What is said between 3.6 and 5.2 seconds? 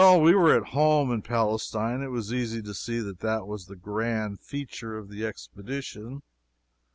the grand feature of